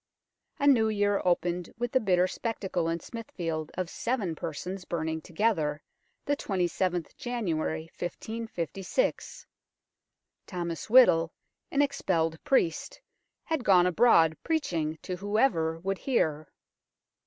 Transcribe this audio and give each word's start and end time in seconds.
A 0.57 0.65
new 0.65 0.89
year 0.89 1.21
opened 1.23 1.71
with 1.77 1.91
the 1.91 1.99
bitter 1.99 2.27
spectacle 2.27 2.89
in 2.89 2.99
Smithfield 3.01 3.69
of 3.75 3.87
seven 3.87 4.33
persons 4.33 4.83
burning 4.83 5.21
together, 5.21 5.83
the 6.25 6.35
27th 6.35 7.15
January 7.17 7.83
1556. 7.99 9.45
Thomas 10.47 10.89
Whittle, 10.89 11.31
an 11.69 11.83
expelled 11.83 12.43
priest, 12.43 12.99
had 13.43 13.63
gone 13.63 13.85
abroad 13.85 14.35
preaching 14.41 14.97
to 15.03 15.17
whoever 15.17 15.77
would 15.77 15.99
hear. 15.99 16.51